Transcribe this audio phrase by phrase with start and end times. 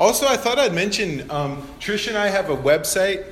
[0.00, 3.26] Also, I thought I'd mention um, Trish and I have a website.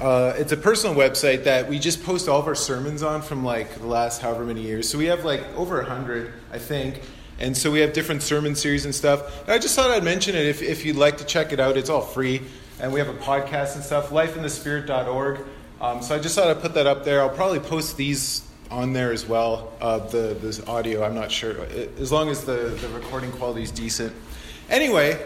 [0.00, 3.44] Uh, it's a personal website that we just post all of our sermons on from
[3.44, 4.88] like the last however many years.
[4.88, 7.02] So we have like over a hundred, I think.
[7.38, 9.42] And so we have different sermon series and stuff.
[9.42, 11.76] And I just thought I'd mention it if, if you'd like to check it out.
[11.76, 12.42] It's all free.
[12.80, 15.44] And we have a podcast and stuff, lifeinthespirit.org.
[15.80, 17.20] Um, so I just thought I'd put that up there.
[17.20, 18.42] I'll probably post these
[18.72, 21.04] on there as well, uh, the this audio.
[21.04, 21.64] I'm not sure.
[22.00, 24.12] As long as the, the recording quality is decent.
[24.72, 25.22] Anyway,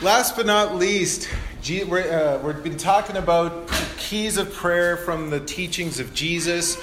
[0.00, 6.00] last but not least, uh, we've been talking about keys of prayer from the teachings
[6.00, 6.78] of Jesus.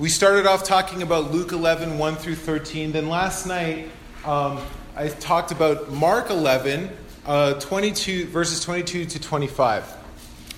[0.00, 2.90] We started off talking about Luke 11, 1 through 13.
[2.90, 3.88] Then last night,
[4.24, 4.58] um,
[4.96, 6.90] I talked about Mark 11,
[7.24, 9.84] uh, 22, verses 22 to 25.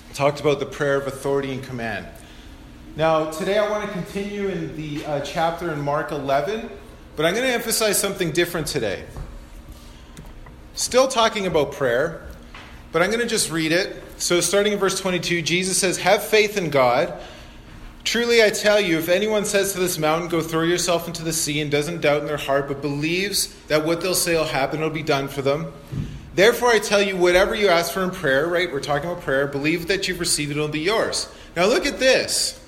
[0.09, 2.07] I talked about the prayer of authority and command.
[2.95, 6.71] Now, today I want to continue in the uh, chapter in Mark 11,
[7.15, 9.05] but I'm going to emphasize something different today.
[10.75, 12.21] Still talking about prayer,
[12.91, 14.03] but I'm going to just read it.
[14.17, 17.13] So, starting in verse 22, Jesus says, Have faith in God.
[18.03, 21.31] Truly, I tell you, if anyone says to this mountain, Go throw yourself into the
[21.31, 24.79] sea, and doesn't doubt in their heart, but believes that what they'll say will happen,
[24.79, 25.71] it'll be done for them.
[26.35, 28.69] Therefore, I tell you, whatever you ask for in prayer, right?
[28.69, 31.33] We're talking about prayer, believe that you've received it, it'll be yours.
[31.55, 32.61] Now, look at this.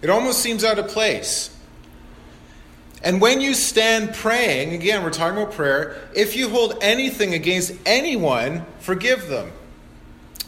[0.00, 1.55] It almost seems out of place.
[3.02, 7.74] And when you stand praying, again, we're talking about prayer, if you hold anything against
[7.84, 9.52] anyone, forgive them,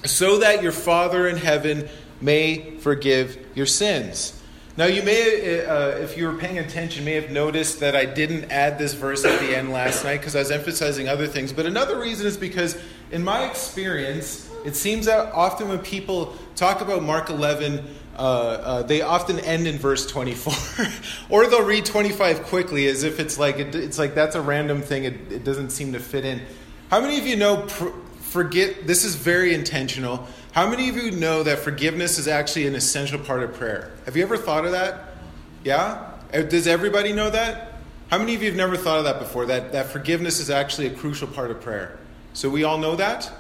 [0.05, 1.89] so that your Father in heaven
[2.21, 4.35] may forgive your sins.
[4.79, 8.53] Now, you may, uh, if you were paying attention, may have noticed that I didn't
[8.53, 11.53] add this verse at the end last night because I was emphasizing other things.
[11.53, 16.81] But another reason is because, in my experience, it seems that often when people talk
[16.81, 17.85] about Mark 11,
[18.19, 20.87] uh, uh, they often end in verse 24
[21.31, 24.83] or they'll read 25 quickly as if it's like it, it's like that's a random
[24.83, 25.05] thing.
[25.05, 26.43] It, it, doesn't seem to fit in.
[26.91, 30.27] How many of you know pr- forget this is very intentional.
[30.53, 33.93] How many of you know that forgiveness is actually an essential part of prayer?
[34.05, 35.15] Have you ever thought of that?
[35.63, 36.11] Yeah?
[36.35, 37.75] Uh, does everybody know that?
[38.11, 40.89] How many of you have never thought of that before that, that forgiveness is actually
[40.89, 41.99] a crucial part of prayer?
[42.33, 43.31] So we all know that?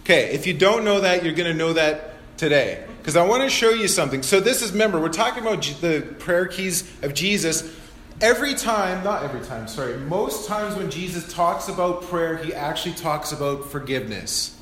[0.00, 3.42] Okay if you don't know that you're going to know that today because I want
[3.42, 4.22] to show you something.
[4.22, 7.74] So, this is, remember, we're talking about the prayer keys of Jesus.
[8.20, 12.94] Every time, not every time, sorry, most times when Jesus talks about prayer, he actually
[12.94, 14.58] talks about forgiveness.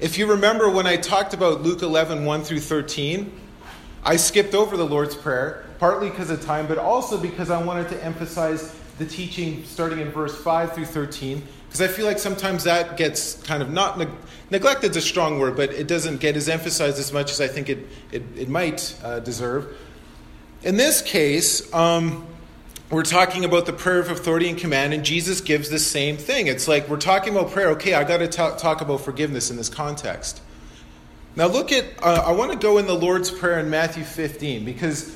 [0.00, 3.32] If you remember when I talked about Luke 11, 1 through 13,
[4.04, 7.88] I skipped over the Lord's Prayer, partly because of time, but also because I wanted
[7.88, 12.64] to emphasize the teaching starting in verse 5 through 13, because I feel like sometimes
[12.64, 14.00] that gets kind of not
[14.50, 17.46] neglected is a strong word, but it doesn't get as emphasized as much as I
[17.46, 19.76] think it, it, it might uh, deserve.
[20.62, 22.26] In this case, um,
[22.90, 26.46] we're talking about the prayer of authority and command, and Jesus gives the same thing.
[26.46, 27.68] It's like we're talking about prayer.
[27.70, 30.40] Okay, I got to talk about forgiveness in this context.
[31.36, 34.64] Now, look at, uh, I want to go in the Lord's Prayer in Matthew 15
[34.64, 35.14] because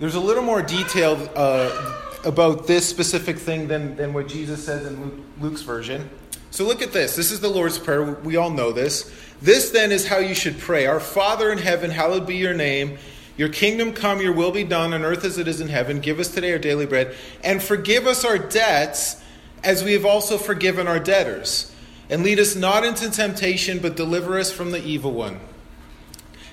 [0.00, 4.86] there's a little more detail uh, about this specific thing than, than what Jesus says
[4.86, 6.08] in Luke, Luke's version.
[6.50, 7.16] So look at this.
[7.16, 8.02] This is the Lord's Prayer.
[8.02, 9.12] We all know this.
[9.40, 12.98] This then is how you should pray Our Father in heaven, hallowed be your name.
[13.36, 16.00] Your kingdom come, your will be done on earth as it is in heaven.
[16.00, 17.14] Give us today our daily bread.
[17.42, 19.16] And forgive us our debts
[19.64, 21.74] as we have also forgiven our debtors.
[22.10, 25.40] And lead us not into temptation, but deliver us from the evil one.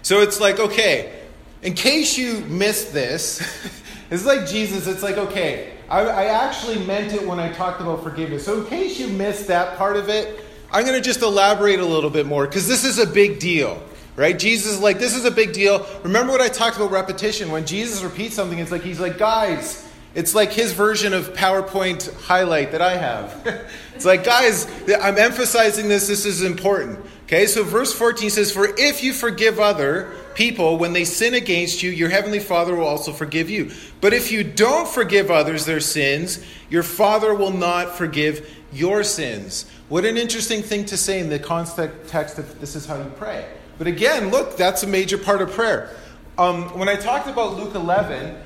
[0.02, 1.20] So it's like, okay,
[1.62, 3.42] in case you missed this,
[4.10, 4.88] it's like Jesus.
[4.88, 8.46] It's like, okay, I, I actually meant it when I talked about forgiveness.
[8.46, 11.86] So, in case you missed that part of it, I'm going to just elaborate a
[11.86, 13.82] little bit more because this is a big deal,
[14.16, 14.38] right?
[14.38, 15.86] Jesus is like, this is a big deal.
[16.04, 17.52] Remember what I talked about repetition?
[17.52, 22.14] When Jesus repeats something, it's like, he's like, guys, it's like his version of PowerPoint
[22.22, 23.70] highlight that I have.
[23.96, 24.68] it's like, guys,
[25.02, 27.00] I'm emphasizing this, this is important.
[27.24, 31.82] Okay, so verse 14 says, For if you forgive other people when they sin against
[31.82, 33.72] you, your heavenly Father will also forgive you.
[34.00, 39.66] But if you don't forgive others their sins, your Father will not forgive your sins.
[39.90, 43.50] What an interesting thing to say in the context of this is how you pray.
[43.80, 45.90] But again, look, that's a major part of prayer.
[46.38, 48.38] Um, when I talked about Luke 11,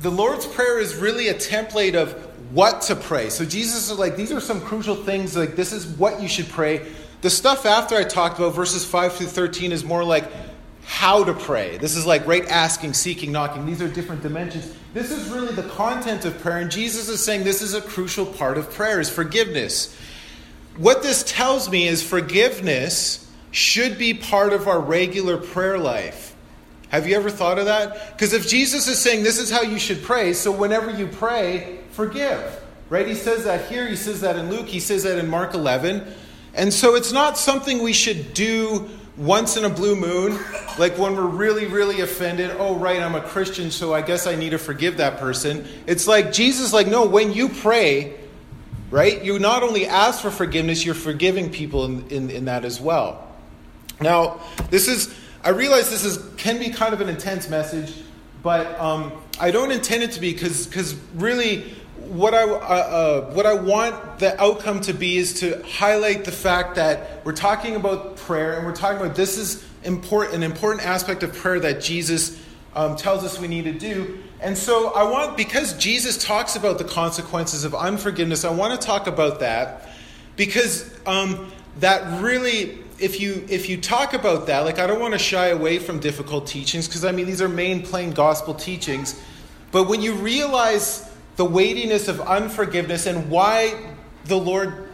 [0.00, 2.12] the Lord's Prayer is really a template of
[2.52, 3.30] what to pray.
[3.30, 6.50] So Jesus is like, these are some crucial things, like, this is what you should
[6.50, 6.86] pray.
[7.22, 10.30] The stuff after I talked about, verses 5 through 13, is more like
[10.84, 11.78] how to pray.
[11.78, 13.66] This is like right asking, seeking, knocking.
[13.66, 14.74] These are different dimensions.
[14.92, 18.26] This is really the content of prayer, and Jesus is saying this is a crucial
[18.26, 19.96] part of prayer is forgiveness.
[20.76, 26.34] What this tells me is forgiveness should be part of our regular prayer life.
[26.88, 28.12] Have you ever thought of that?
[28.12, 31.78] Because if Jesus is saying this is how you should pray, so whenever you pray,
[31.90, 32.60] forgive.
[32.90, 33.08] Right?
[33.08, 36.04] He says that here, he says that in Luke, he says that in Mark 11.
[36.54, 40.38] And so it's not something we should do once in a blue moon,
[40.78, 42.50] like when we're really, really offended.
[42.58, 45.66] Oh, right, I'm a Christian, so I guess I need to forgive that person.
[45.86, 48.14] It's like Jesus, like, no, when you pray,
[48.90, 52.80] right, you not only ask for forgiveness, you're forgiving people in, in, in that as
[52.80, 53.28] well.
[54.00, 54.40] Now,
[54.70, 55.14] this is,
[55.44, 57.94] I realize this is can be kind of an intense message,
[58.42, 61.72] but um, I don't intend it to be because really
[62.06, 66.32] what I, uh, uh, what I want the outcome to be is to highlight the
[66.32, 70.86] fact that we're talking about prayer and we're talking about this is important, an important
[70.86, 72.40] aspect of prayer that Jesus
[72.74, 74.18] um, tells us we need to do.
[74.40, 78.86] And so I want, because Jesus talks about the consequences of unforgiveness, I want to
[78.86, 79.88] talk about that
[80.36, 85.12] because um, that really, if you if you talk about that, like I don't want
[85.14, 89.20] to shy away from difficult teachings because I mean these are main plain gospel teachings,
[89.72, 93.94] but when you realize the weightiness of unforgiveness and why
[94.24, 94.88] the Lord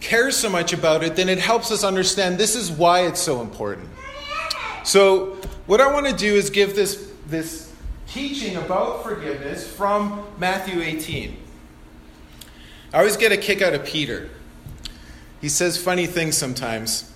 [0.00, 3.40] cares so much about it, then it helps us understand this is why it's so
[3.40, 3.88] important.
[4.84, 5.36] So,
[5.66, 7.72] what I want to do is give this, this
[8.08, 11.36] teaching about forgiveness from Matthew 18.
[12.92, 14.28] I always get a kick out of Peter.
[15.40, 17.11] He says funny things sometimes.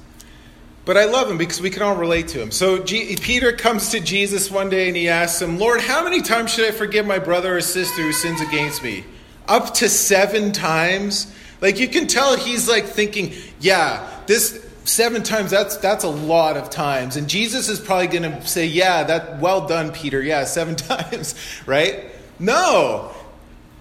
[0.87, 2.53] But I love him because we can all relate to him.
[2.53, 6.23] So G- Peter comes to Jesus one day and he asks him, Lord, how many
[6.23, 9.05] times should I forgive my brother or sister who sins against me?
[9.49, 11.35] Up to seven times?
[11.61, 16.57] Like you can tell he's like thinking, yeah, this seven times that's that's a lot
[16.57, 17.17] of times.
[17.17, 20.23] And Jesus is probably going to say, yeah, that well done, Peter.
[20.23, 21.35] Yeah, seven times,
[21.67, 22.05] right?
[22.39, 23.11] No.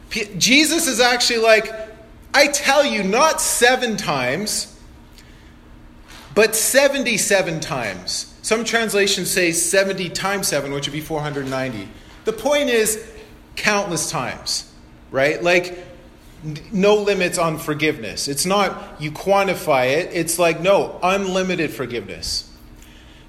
[0.09, 1.71] P- Jesus is actually like,
[2.33, 4.74] I tell you, not seven times
[6.35, 8.33] but 77 times.
[8.41, 11.87] Some translations say 70 times 7, which would be 490.
[12.25, 13.03] The point is,
[13.55, 14.71] countless times,
[15.09, 15.41] right?
[15.41, 15.83] Like,
[16.71, 18.27] no limits on forgiveness.
[18.27, 22.51] It's not you quantify it, it's like, no, unlimited forgiveness.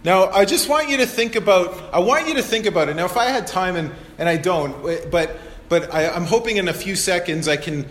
[0.04, 2.94] Now, I just want you to think about, I want you to think about it.
[2.94, 5.36] Now, if I had time, and, and I don't, but,
[5.68, 7.86] but I, I'm hoping in a few seconds I can,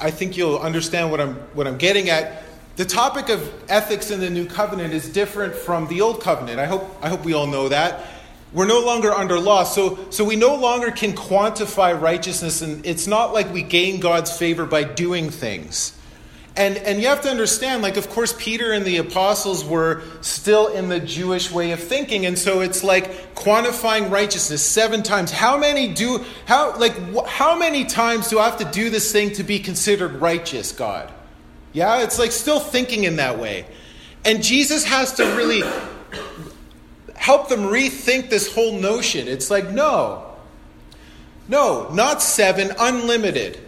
[0.00, 2.42] I think you'll understand what I'm, what I'm getting at
[2.76, 6.60] the topic of ethics in the new covenant is different from the old covenant.
[6.60, 8.06] I hope, I hope we all know that.
[8.52, 13.06] We're no longer under law, so, so we no longer can quantify righteousness, and it's
[13.06, 15.92] not like we gain God's favor by doing things.
[16.56, 20.68] And, and you have to understand, like, of course, Peter and the apostles were still
[20.68, 22.24] in the Jewish way of thinking.
[22.24, 25.30] And so it's like quantifying righteousness seven times.
[25.30, 29.12] How many do, how, like, wh- how many times do I have to do this
[29.12, 31.12] thing to be considered righteous, God?
[31.76, 33.66] Yeah, it's like still thinking in that way.
[34.24, 35.60] And Jesus has to really
[37.14, 39.28] help them rethink this whole notion.
[39.28, 40.24] It's like, no,
[41.48, 43.60] no, not seven, unlimited.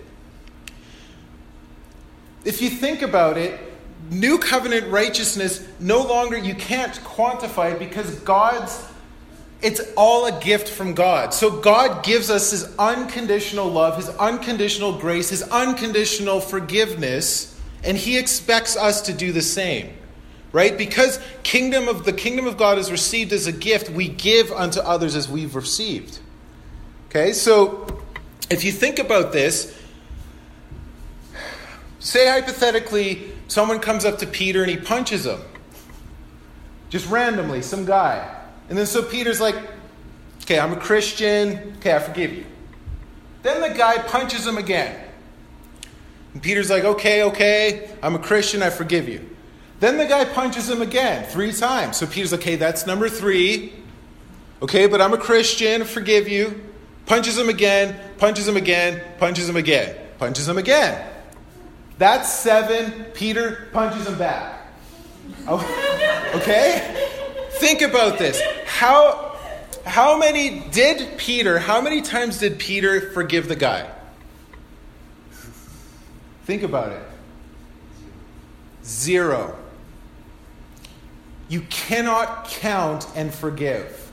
[2.47, 3.61] If you think about it,
[4.09, 8.89] new covenant righteousness no longer, you can't quantify it because God's,
[9.61, 11.35] it's all a gift from God.
[11.35, 17.55] So God gives us his unconditional love, his unconditional grace, his unconditional forgiveness
[17.85, 19.95] and he expects us to do the same.
[20.51, 20.79] Right?
[20.79, 24.81] Because kingdom of the kingdom of God is received as a gift, we give unto
[24.81, 26.21] others as we've received.
[27.09, 27.33] Okay?
[27.35, 28.03] So
[28.49, 29.77] if you think about this,
[31.99, 35.41] say hypothetically someone comes up to Peter and he punches him.
[36.89, 38.37] Just randomly, some guy.
[38.71, 39.57] And then so Peter's like,
[40.43, 41.75] okay, I'm a Christian.
[41.79, 42.47] Okay, I forgive you.
[43.43, 45.08] Then the guy punches him again.
[46.35, 49.29] And Peter's like, okay, okay, I'm a Christian, I forgive you.
[49.81, 51.97] Then the guy punches him again, three times.
[51.97, 53.73] So Peter's like, okay, that's number three.
[54.61, 56.63] Okay, but I'm a Christian, forgive you.
[57.07, 61.09] Punches him again, punches him again, punches him again, punches him again.
[61.97, 63.07] That's seven.
[63.15, 64.69] Peter punches him back.
[65.47, 67.09] Oh, okay?
[67.53, 68.41] Think about this.
[68.67, 69.37] How,
[69.85, 73.91] how many did Peter, how many times did Peter forgive the guy?
[76.49, 77.03] Think about it.
[78.83, 79.55] Zero.
[81.51, 84.11] You cannot count and forgive.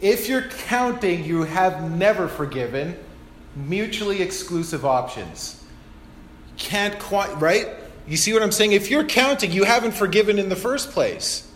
[0.00, 2.96] If you're counting, you have never forgiven.
[3.54, 5.62] Mutually exclusive options.
[6.56, 7.68] Can't quite, right?
[8.08, 8.72] You see what I'm saying?
[8.72, 11.48] If you're counting, you haven't forgiven in the first place.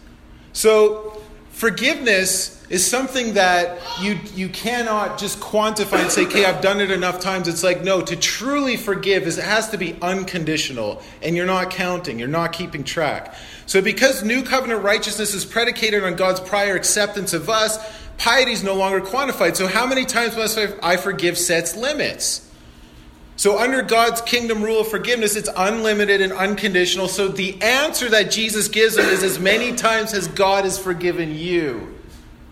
[0.52, 6.80] So, forgiveness is something that you, you cannot just quantify and say, okay, I've done
[6.80, 7.48] it enough times.
[7.48, 11.70] It's like, no, to truly forgive is it has to be unconditional, and you're not
[11.70, 13.34] counting, you're not keeping track.
[13.66, 17.78] So, because new covenant righteousness is predicated on God's prior acceptance of us,
[18.18, 19.56] piety is no longer quantified.
[19.56, 22.50] So, how many times must I forgive sets limits?
[23.36, 27.08] So, under God's kingdom rule of forgiveness, it's unlimited and unconditional.
[27.08, 31.34] So, the answer that Jesus gives them is as many times as God has forgiven
[31.34, 31.97] you,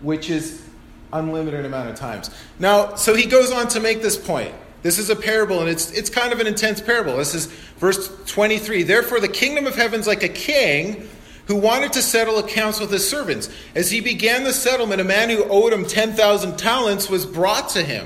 [0.01, 0.67] which is
[1.13, 2.29] unlimited amount of times.
[2.59, 4.53] Now, so he goes on to make this point.
[4.83, 7.17] This is a parable, and it's, it's kind of an intense parable.
[7.17, 8.83] This is verse 23.
[8.83, 11.09] Therefore, the kingdom of heaven is like a king
[11.47, 13.49] who wanted to settle accounts with his servants.
[13.73, 17.83] As he began the settlement, a man who owed him 10,000 talents was brought to
[17.83, 18.05] him.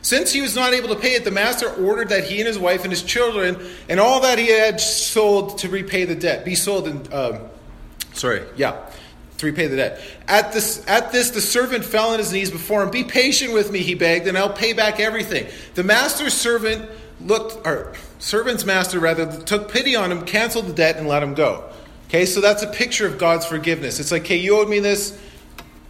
[0.00, 2.58] Since he was not able to pay it, the master ordered that he and his
[2.58, 6.54] wife and his children and all that he had sold to repay the debt be
[6.54, 7.40] sold and, Um,
[8.14, 8.87] sorry, yeah,
[9.38, 10.00] to repay the debt.
[10.26, 12.90] At this, at this, the servant fell on his knees before him.
[12.90, 15.46] Be patient with me, he begged, and I'll pay back everything.
[15.74, 16.88] The master's servant
[17.20, 21.34] looked, or servant's master rather, took pity on him, canceled the debt, and let him
[21.34, 21.64] go.
[22.08, 24.00] Okay, so that's a picture of God's forgiveness.
[24.00, 25.18] It's like, okay, you owed me this.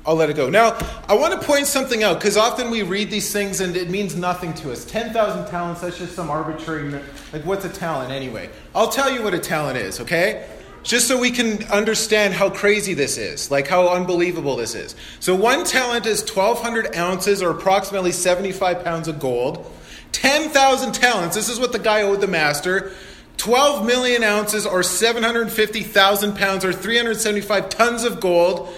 [0.04, 0.48] I'll let it go.
[0.48, 0.76] Now,
[1.06, 4.16] I want to point something out because often we read these things and it means
[4.16, 4.84] nothing to us.
[4.86, 6.90] 10,000 talents, that's just some arbitrary,
[7.32, 8.48] like, what's a talent anyway?
[8.74, 10.48] I'll tell you what a talent is, okay?
[10.88, 14.96] Just so we can understand how crazy this is, like how unbelievable this is.
[15.20, 19.70] So, one talent is 1,200 ounces or approximately 75 pounds of gold.
[20.12, 22.92] 10,000 talents, this is what the guy owed the master.
[23.36, 28.74] 12 million ounces or 750,000 pounds or 375 tons of gold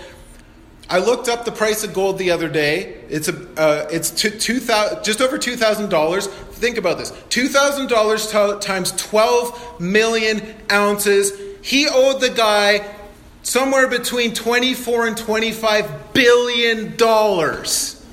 [0.91, 3.01] I looked up the price of gold the other day.
[3.09, 6.27] It's a uh, it's two, thousand just over two thousand dollars.
[6.27, 11.50] Think about this: two thousand dollars times twelve million ounces.
[11.63, 12.95] He owed the guy
[13.43, 18.05] somewhere between twenty-four and twenty-five billion dollars.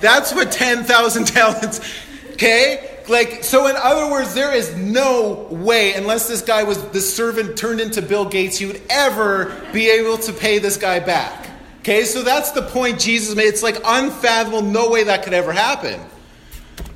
[0.00, 1.80] That's what ten thousand talents.
[2.32, 2.92] Okay.
[3.08, 7.56] Like, so in other words, there is no way, unless this guy was the servant
[7.56, 11.48] turned into Bill Gates, he would ever be able to pay this guy back.
[11.80, 13.44] Okay, so that's the point Jesus made.
[13.44, 16.00] It's like unfathomable, no way that could ever happen.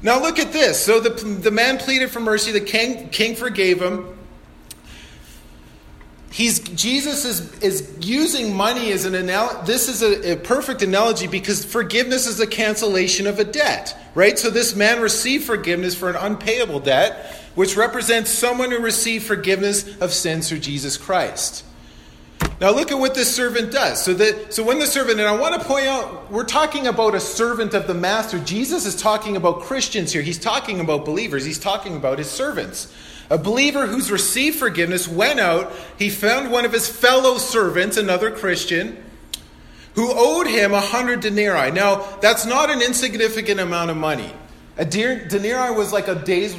[0.02, 0.84] Now look at this.
[0.84, 4.18] So the, the man pleaded for mercy, the king, king forgave him.
[6.32, 9.66] He's, Jesus is, is using money as an analogy.
[9.66, 14.38] This is a, a perfect analogy because forgiveness is a cancellation of a debt, right?
[14.38, 20.00] So this man received forgiveness for an unpayable debt, which represents someone who received forgiveness
[20.00, 21.64] of sins through Jesus Christ.
[22.60, 24.02] Now look at what this servant does.
[24.04, 27.14] So that so when the servant, and I want to point out, we're talking about
[27.14, 28.38] a servant of the master.
[28.38, 30.22] Jesus is talking about Christians here.
[30.22, 31.44] He's talking about believers.
[31.44, 32.92] He's talking about his servants.
[33.30, 35.72] A believer who's received forgiveness went out.
[35.96, 39.02] He found one of his fellow servants, another Christian,
[39.94, 41.70] who owed him a hundred denarii.
[41.70, 44.32] Now that's not an insignificant amount of money.
[44.76, 46.56] A denarii was like a day's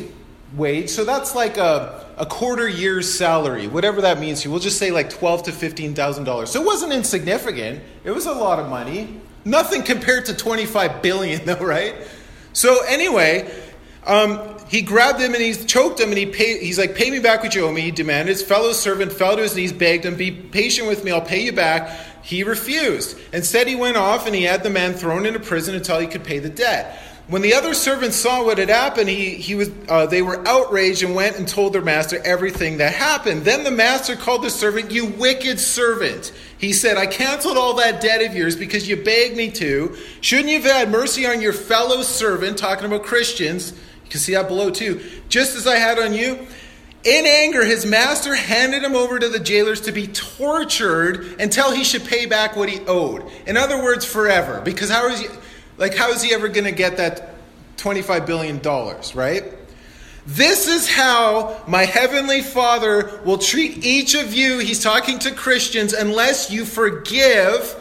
[0.55, 4.51] wage, so that's like a a quarter year's salary, whatever that means to you.
[4.51, 6.51] We'll just say like twelve to fifteen thousand dollars.
[6.51, 7.81] So it wasn't insignificant.
[8.03, 9.19] It was a lot of money.
[9.43, 11.95] Nothing compared to twenty-five billion, though, right?
[12.53, 13.51] So anyway,
[14.05, 17.19] um, he grabbed him and he choked him and he paid, he's like, "Pay me
[17.19, 18.31] back what you owe me." He demanded.
[18.31, 21.11] His fellow servant fell to his knees, begged him, "Be patient with me.
[21.11, 21.89] I'll pay you back."
[22.23, 23.17] He refused.
[23.33, 26.23] Instead, he went off and he had the man thrown into prison until he could
[26.23, 26.97] pay the debt.
[27.27, 31.03] When the other servants saw what had happened, he, he was, uh, they were outraged
[31.03, 33.43] and went and told their master everything that happened.
[33.43, 36.31] Then the master called the servant, You wicked servant.
[36.57, 39.97] He said, I canceled all that debt of yours because you begged me to.
[40.21, 43.73] Shouldn't you have had mercy on your fellow servant, talking about Christians?
[44.11, 45.01] Can see that below too.
[45.29, 46.45] Just as I had on you.
[47.03, 51.83] In anger, his master handed him over to the jailers to be tortured until he
[51.83, 53.25] should pay back what he owed.
[53.47, 54.61] In other words, forever.
[54.61, 55.27] Because how is he
[55.77, 57.33] like, how is he ever going to get that
[57.77, 58.61] $25 billion,
[59.15, 59.45] right?
[60.27, 64.59] This is how my heavenly Father will treat each of you.
[64.59, 67.75] He's talking to Christians unless you forgive.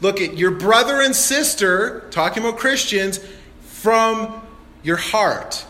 [0.00, 3.20] Look at your brother and sister, talking about Christians,
[3.62, 4.42] from
[4.82, 5.64] your heart.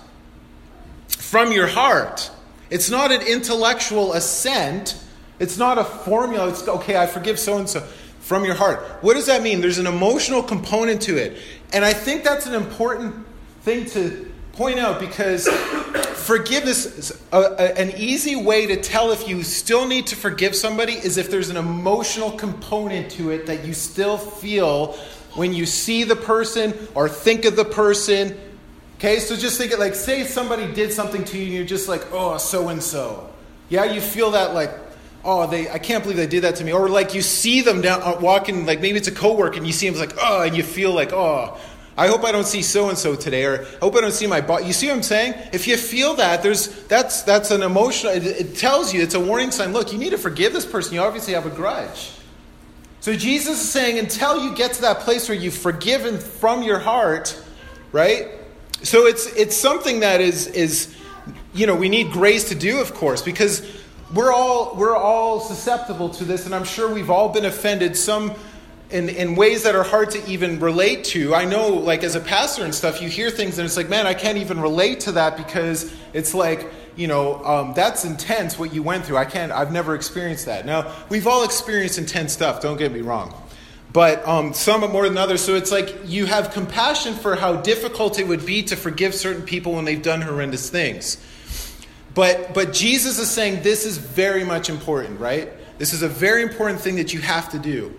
[1.28, 2.30] From your heart.
[2.70, 4.97] It's not an intellectual assent.
[5.38, 6.49] It's not a formula.
[6.49, 7.80] It's okay, I forgive so and so
[8.20, 8.80] from your heart.
[9.02, 9.61] What does that mean?
[9.61, 11.37] There's an emotional component to it.
[11.75, 13.26] And I think that's an important
[13.61, 15.47] thing to point out because
[16.14, 20.94] forgiveness, a, a, an easy way to tell if you still need to forgive somebody
[20.94, 24.94] is if there's an emotional component to it that you still feel
[25.35, 28.35] when you see the person or think of the person.
[28.99, 31.88] Okay, so just think it like, say somebody did something to you and you're just
[31.88, 33.31] like, oh, so and so.
[33.69, 34.73] Yeah, you feel that like,
[35.25, 36.73] oh, they, I can't believe they did that to me.
[36.73, 39.73] Or like you see them down uh, walking, like maybe it's a coworker, and you
[39.73, 41.57] see them like, oh, and you feel like, oh,
[41.97, 44.26] I hope I don't see so and so today, or I hope I don't see
[44.26, 44.64] my boss.
[44.64, 45.35] You see what I'm saying?
[45.52, 48.12] If you feel that, there's that's that's an emotional.
[48.12, 49.73] It, it tells you it's a warning sign.
[49.73, 50.95] Look, you need to forgive this person.
[50.95, 52.12] You obviously have a grudge.
[53.00, 56.81] So Jesus is saying, until you get to that place where you've forgiven from your
[56.81, 57.40] heart,
[57.93, 58.28] right?
[58.82, 60.94] So it's it's something that is is
[61.54, 63.66] you know we need grace to do, of course, because
[64.14, 67.97] we're all we're all susceptible to this, and I'm sure we've all been offended.
[67.97, 68.35] Some
[68.90, 71.35] in, in ways that are hard to even relate to.
[71.35, 74.06] I know, like, as a pastor and stuff, you hear things and it's like, man,
[74.06, 78.73] I can't even relate to that because it's like, you know, um, that's intense what
[78.73, 79.18] you went through.
[79.18, 80.64] I can't, I've never experienced that.
[80.64, 83.35] Now, we've all experienced intense stuff, don't get me wrong.
[83.92, 85.42] But um, some more than others.
[85.42, 89.42] So it's like you have compassion for how difficult it would be to forgive certain
[89.42, 91.16] people when they've done horrendous things.
[92.14, 95.50] But, but Jesus is saying this is very much important, right?
[95.78, 97.99] This is a very important thing that you have to do.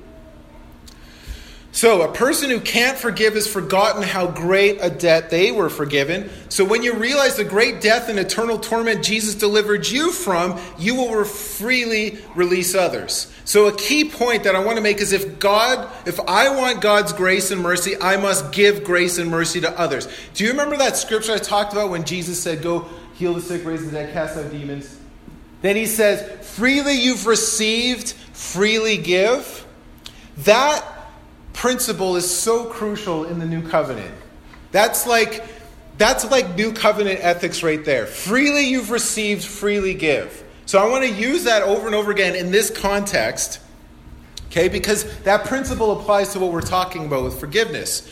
[1.79, 6.29] So, a person who can't forgive has forgotten how great a debt they were forgiven.
[6.49, 10.95] So, when you realize the great death and eternal torment Jesus delivered you from, you
[10.95, 13.31] will freely release others.
[13.45, 16.81] So, a key point that I want to make is if God, if I want
[16.81, 20.09] God's grace and mercy, I must give grace and mercy to others.
[20.33, 23.63] Do you remember that scripture I talked about when Jesus said, Go heal the sick,
[23.63, 24.99] raise the dead, cast out demons?
[25.61, 29.65] Then he says, Freely you've received, freely give.
[30.39, 30.98] That
[31.59, 34.15] principle is so crucial in the new covenant.
[34.71, 35.43] That's like
[35.97, 38.05] that's like new covenant ethics right there.
[38.05, 40.45] Freely you've received, freely give.
[40.65, 43.59] So I want to use that over and over again in this context.
[44.47, 44.69] Okay?
[44.69, 48.09] Because that principle applies to what we're talking about with forgiveness.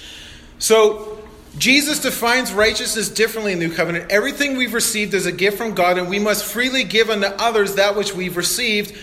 [0.59, 1.17] So
[1.57, 4.11] Jesus defines righteousness differently in the new covenant.
[4.11, 7.75] Everything we've received is a gift from God, and we must freely give unto others
[7.75, 8.93] that which we've received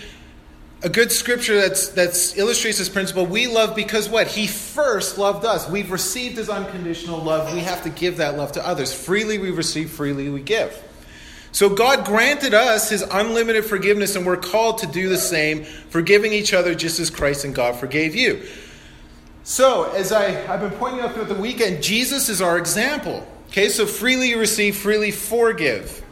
[0.83, 4.27] a good scripture that's, that's illustrates this principle we love because what?
[4.27, 5.69] He first loved us.
[5.69, 7.53] We've received his unconditional love.
[7.53, 8.93] We have to give that love to others.
[8.93, 10.81] Freely we receive freely we give.
[11.51, 16.33] So god granted us his unlimited forgiveness and we're called to do the same forgiving
[16.33, 18.43] each other just as christ and god forgave you.
[19.43, 23.25] So as I, i've been pointing out throughout the weekend jesus is our example.
[23.47, 26.03] Okay so freely you receive freely forgive.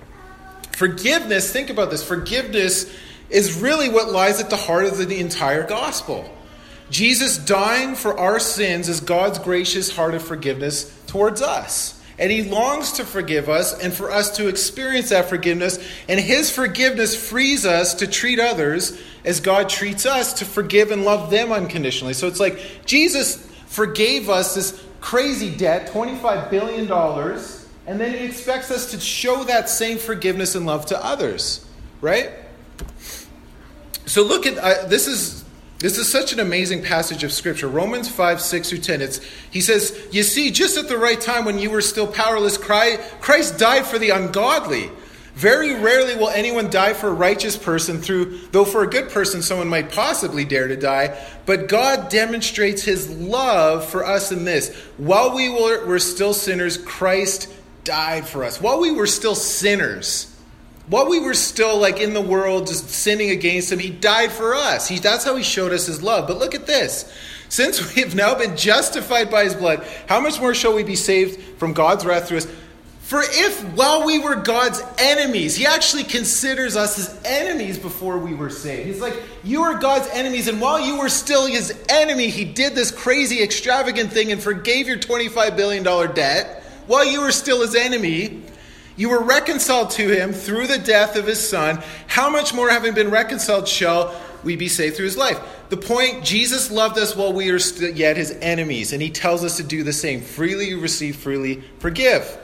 [0.71, 2.03] Forgiveness think about this.
[2.03, 2.89] Forgiveness
[3.29, 6.29] is really what lies at the heart of the entire gospel.
[6.89, 11.99] Jesus dying for our sins is God's gracious heart of forgiveness towards us.
[12.19, 15.83] And he longs to forgive us and for us to experience that forgiveness.
[16.07, 21.03] And his forgiveness frees us to treat others as God treats us, to forgive and
[21.03, 22.13] love them unconditionally.
[22.13, 26.89] So it's like Jesus forgave us this crazy debt, $25 billion,
[27.87, 31.65] and then he expects us to show that same forgiveness and love to others,
[31.99, 32.29] right?
[34.05, 35.43] So look at uh, this is
[35.83, 37.67] this is such an amazing passage of scripture.
[37.67, 39.01] Romans 5, 6 through 10.
[39.01, 39.19] It's,
[39.51, 43.59] he says, You see, just at the right time when you were still powerless, Christ
[43.59, 44.89] died for the ungodly.
[45.35, 49.41] Very rarely will anyone die for a righteous person through, though for a good person
[49.41, 51.19] someone might possibly dare to die.
[51.45, 54.73] But God demonstrates his love for us in this.
[54.95, 57.51] While we were, were still sinners, Christ
[57.83, 58.61] died for us.
[58.61, 60.32] While we were still sinners,
[60.87, 64.55] while we were still like in the world just sinning against him he died for
[64.55, 64.87] us.
[64.87, 66.27] He, that's how he showed us his love.
[66.27, 67.11] But look at this.
[67.49, 70.95] Since we have now been justified by his blood how much more shall we be
[70.95, 72.47] saved from god's wrath through us?
[73.01, 78.33] For if while we were god's enemies he actually considers us his enemies before we
[78.33, 78.87] were saved.
[78.87, 82.75] He's like you are god's enemies and while you were still his enemy he did
[82.75, 86.63] this crazy extravagant thing and forgave your $25 billion debt.
[86.87, 88.43] While you were still his enemy
[88.95, 91.81] you were reconciled to him through the death of his son.
[92.07, 95.39] How much more, having been reconciled, shall we be saved through his life?
[95.69, 99.57] The point Jesus loved us while we are yet his enemies, and he tells us
[99.57, 100.21] to do the same.
[100.21, 102.39] Freely you receive, freely forgive.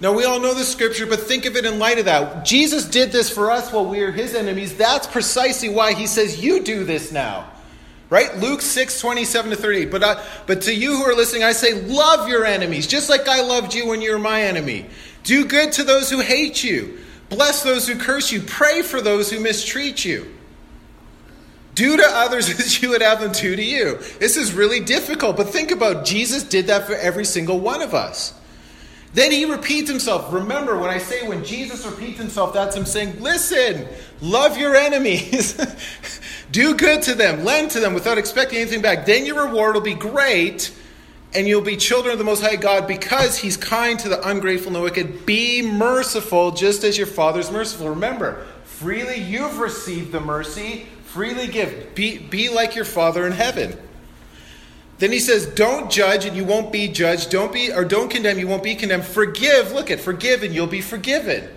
[0.00, 2.44] Now, we all know the scripture, but think of it in light of that.
[2.44, 4.76] Jesus did this for us while we are his enemies.
[4.76, 7.50] That's precisely why he says, You do this now.
[8.10, 8.36] Right?
[8.38, 9.90] Luke 6, 27 to 38.
[9.90, 13.28] But, uh, but to you who are listening, I say, Love your enemies, just like
[13.28, 14.86] I loved you when you were my enemy.
[15.24, 16.98] Do good to those who hate you.
[17.30, 18.40] Bless those who curse you.
[18.42, 20.30] Pray for those who mistreat you.
[21.74, 23.98] Do to others as you would have them do to you.
[24.20, 27.94] This is really difficult, but think about Jesus did that for every single one of
[27.94, 28.34] us.
[29.14, 30.32] Then he repeats himself.
[30.32, 33.86] Remember, when I say when Jesus repeats himself, that's him saying, Listen,
[34.20, 35.56] love your enemies,
[36.50, 39.06] do good to them, lend to them without expecting anything back.
[39.06, 40.72] Then your reward will be great
[41.34, 44.68] and you'll be children of the Most High God because He's kind to the ungrateful
[44.68, 45.26] and the wicked.
[45.26, 47.88] Be merciful just as your Father's merciful.
[47.88, 51.94] Remember, freely you've received the mercy, freely give.
[51.94, 53.76] Be, be like your Father in heaven.
[54.98, 57.30] Then he says, Don't judge and you won't be judged.
[57.30, 59.04] Don't be or don't condemn, you won't be condemned.
[59.04, 61.48] Forgive, look at forgive and you'll be forgiven.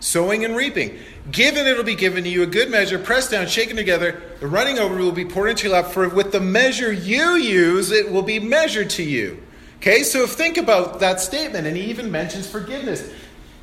[0.00, 0.98] Sowing and reaping.
[1.30, 4.78] Given it'll be given to you a good measure, pressed down, shaken together, the running
[4.78, 5.92] over will be poured into your lap.
[5.92, 9.42] For with the measure you use, it will be measured to you.
[9.76, 13.10] Okay, so think about that statement, and he even mentions forgiveness.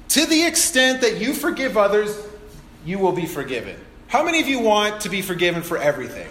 [0.09, 2.25] To the extent that you forgive others,
[2.85, 3.75] you will be forgiven.
[4.07, 6.27] How many of you want to be forgiven for everything?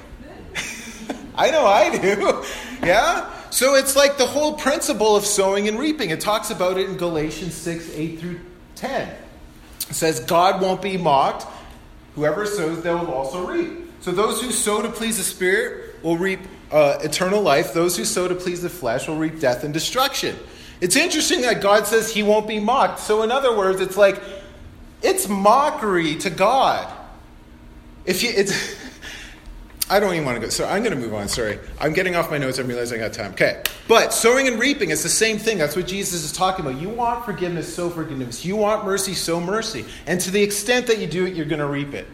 [1.34, 2.44] I know I do.
[2.82, 3.32] Yeah?
[3.50, 6.10] So it's like the whole principle of sowing and reaping.
[6.10, 8.40] It talks about it in Galatians 6 8 through
[8.76, 9.16] 10.
[9.90, 11.46] Says, God won't be mocked.
[12.14, 13.90] Whoever sows, they will also reap.
[14.00, 17.72] So those who sow to please the Spirit will reap uh, eternal life.
[17.72, 20.36] Those who sow to please the flesh will reap death and destruction.
[20.80, 23.00] It's interesting that God says he won't be mocked.
[23.00, 24.20] So, in other words, it's like,
[25.02, 26.92] it's mockery to God.
[28.04, 28.76] If you, it's,
[29.88, 30.48] I don't even want to go.
[30.48, 31.28] So I'm going to move on.
[31.28, 31.58] Sorry.
[31.80, 32.58] I'm getting off my notes.
[32.58, 33.32] I'm realizing I got time.
[33.32, 33.62] Okay.
[33.86, 35.58] But sowing and reaping is the same thing.
[35.58, 36.80] That's what Jesus is talking about.
[36.80, 38.44] You want forgiveness, sow forgiveness.
[38.44, 39.84] You want mercy, sow mercy.
[40.06, 42.08] And to the extent that you do it, you're going to reap it.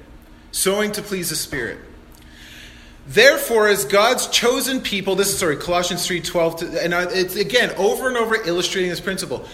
[0.50, 1.78] Sowing to please the Spirit.
[3.06, 8.06] Therefore, as God's chosen people, this is sorry, Colossians 3 12, and it's again over
[8.06, 9.48] and over illustrating this principle.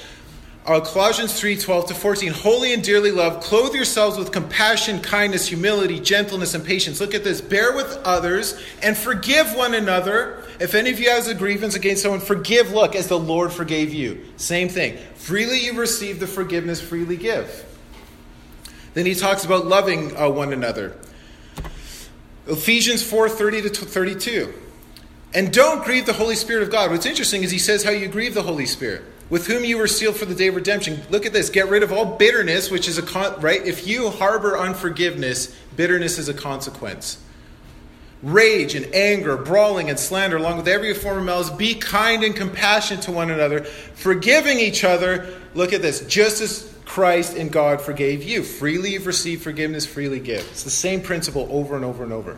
[0.67, 2.33] Uh, Colossians 3 12 to 14.
[2.33, 7.01] Holy and dearly loved, clothe yourselves with compassion, kindness, humility, gentleness, and patience.
[7.01, 7.41] Look at this.
[7.41, 10.45] Bear with others and forgive one another.
[10.61, 13.95] If any of you has a grievance against someone, forgive, look, as the Lord forgave
[13.95, 14.27] you.
[14.37, 14.99] Same thing.
[15.15, 17.65] Freely you receive the forgiveness, freely give.
[18.95, 20.97] Then he talks about loving uh, one another.
[22.47, 24.53] Ephesians 4 30 to 32.
[25.35, 26.91] And don't grieve the Holy Spirit of God.
[26.91, 29.87] What's interesting is he says how you grieve the Holy Spirit, with whom you were
[29.87, 31.03] sealed for the day of redemption.
[31.11, 31.51] Look at this.
[31.51, 33.65] Get rid of all bitterness, which is a con- right.
[33.65, 37.19] If you harbor unforgiveness, bitterness is a consequence.
[38.23, 42.35] Rage and anger, brawling and slander, along with every form of malice, be kind and
[42.35, 45.33] compassionate to one another, forgiving each other.
[45.55, 46.01] Look at this.
[46.07, 48.43] Just as Christ and God forgave you.
[48.43, 50.41] Freely you've received forgiveness, freely give.
[50.51, 52.37] It's the same principle over and over and over.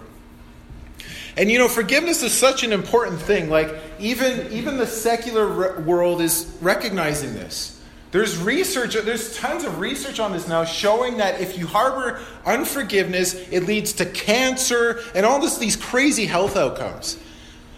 [1.37, 3.51] And you know, forgiveness is such an important thing.
[3.51, 7.81] Like, even, even the secular re- world is recognizing this.
[8.11, 13.35] There's research, there's tons of research on this now showing that if you harbor unforgiveness,
[13.35, 17.17] it leads to cancer and all this, these crazy health outcomes.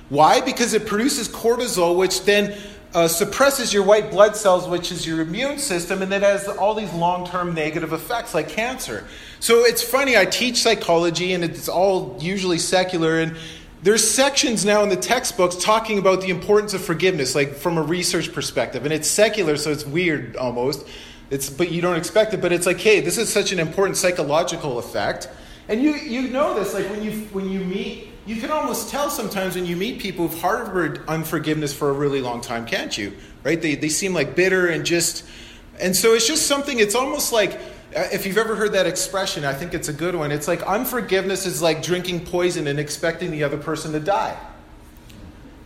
[0.09, 0.41] Why?
[0.41, 2.59] Because it produces cortisol, which then
[2.95, 6.75] uh, suppresses your white blood cells, which is your immune system, and it has all
[6.75, 9.07] these long term negative effects like cancer.
[9.41, 13.37] So it's funny, I teach psychology, and it's all usually secular, and
[13.83, 17.83] there's sections now in the textbooks talking about the importance of forgiveness, like from a
[17.83, 18.85] research perspective.
[18.85, 20.87] And it's secular, so it's weird almost.
[21.31, 22.41] It's, but you don't expect it.
[22.41, 25.29] But it's like, hey, this is such an important psychological effect.
[25.67, 29.11] And you, you know this, like when you, when you meet you can almost tell
[29.11, 33.13] sometimes when you meet people who've harbored unforgiveness for a really long time, can't you?
[33.43, 33.61] Right?
[33.61, 35.25] They, they seem like bitter and just.
[35.81, 37.55] And so it's just something, it's almost like,
[37.97, 40.31] uh, if you've ever heard that expression, I think it's a good one.
[40.31, 44.39] It's like unforgiveness is like drinking poison and expecting the other person to die.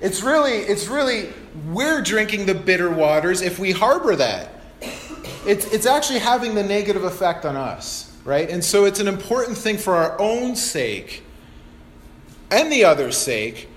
[0.01, 1.33] It's really, it's really,
[1.69, 4.51] we're drinking the bitter waters if we harbor that.
[5.47, 8.49] It's, it's actually having the negative effect on us, right?
[8.49, 11.23] And so it's an important thing for our own sake
[12.51, 13.69] and the other's sake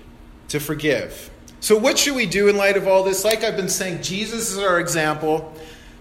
[0.48, 1.30] to forgive.
[1.60, 3.24] So, what should we do in light of all this?
[3.24, 5.54] Like I've been saying, Jesus is our example.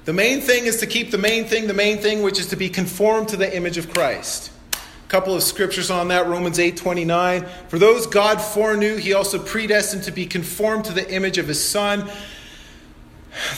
[0.05, 2.55] The main thing is to keep the main thing, the main thing, which is to
[2.55, 4.51] be conformed to the image of Christ.
[4.73, 7.45] A couple of scriptures on that Romans 8 29.
[7.67, 11.63] For those God foreknew, he also predestined to be conformed to the image of his
[11.63, 12.09] Son,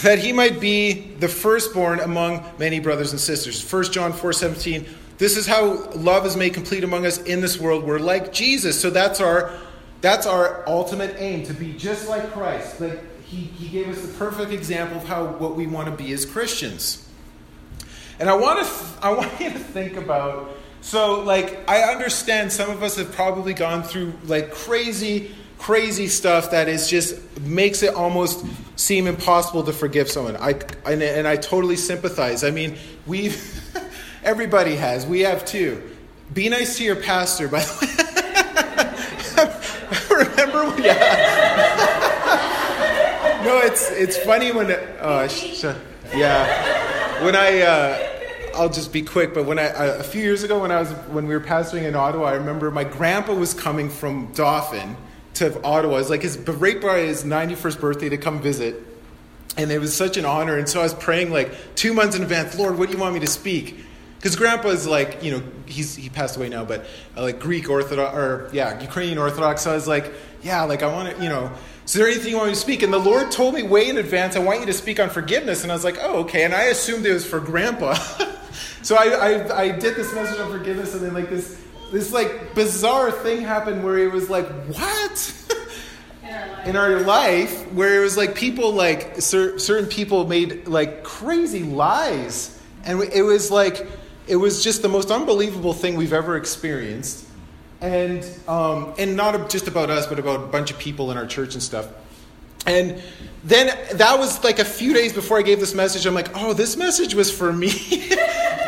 [0.02, 3.71] that he might be the firstborn among many brothers and sisters.
[3.71, 4.88] 1 John 4 17.
[5.21, 7.84] This is how love is made complete among us in this world.
[7.84, 8.81] We're like Jesus.
[8.81, 9.55] So that's our
[10.01, 12.81] that's our ultimate aim to be just like Christ.
[12.81, 16.12] Like he, he gave us the perfect example of how what we want to be
[16.12, 17.07] as Christians.
[18.19, 22.71] And I want to I want you to think about so like I understand some
[22.71, 27.93] of us have probably gone through like crazy crazy stuff that is just makes it
[27.93, 28.43] almost
[28.75, 30.36] seem impossible to forgive someone.
[30.38, 30.53] I
[30.84, 32.43] and, and I totally sympathize.
[32.43, 33.38] I mean, we've
[34.23, 35.05] Everybody has.
[35.05, 35.81] We have too.
[36.34, 37.88] Be nice to your pastor, by the way.
[40.25, 40.81] Remember?
[40.81, 40.93] Yeah.
[43.45, 45.63] no, it's it's funny when uh, sh-
[46.15, 47.23] yeah.
[47.25, 48.07] When I uh,
[48.55, 51.27] I'll just be quick, but when I a few years ago when I was when
[51.27, 54.95] we were pastoring in Ottawa, I remember my grandpa was coming from Dauphin
[55.36, 55.95] to Ottawa.
[55.95, 58.75] It was like his right by his 91st birthday to come visit.
[59.57, 60.57] And it was such an honor.
[60.57, 63.13] And so I was praying like two months in advance, Lord, what do you want
[63.13, 63.84] me to speak?
[64.21, 66.86] Because grandpa is like you know he's he passed away now but
[67.17, 70.88] uh, like greek orthodox or yeah ukrainian orthodox so i was like yeah like i
[70.88, 71.51] want to you know
[71.84, 72.84] is there anything you want me to speak?
[72.84, 75.63] And the lord told me way in advance i want you to speak on forgiveness.
[75.63, 76.43] And i was like oh okay.
[76.43, 77.97] And i assumed it was for grandpa.
[78.84, 82.55] So I, I i did this message on forgiveness and then like this this like
[82.55, 85.57] bizarre thing happened where it was like what?
[86.65, 91.63] In our life where it was like people like cer- certain people made like crazy
[91.63, 92.60] lies.
[92.86, 93.86] And it was like
[94.31, 97.27] it was just the most unbelievable thing we've ever experienced
[97.81, 101.27] and um, and not just about us but about a bunch of people in our
[101.27, 101.87] church and stuff
[102.65, 103.01] and
[103.43, 103.67] then
[103.97, 106.05] that was like a few days before I gave this message.
[106.05, 107.69] I'm like, oh, this message was for me.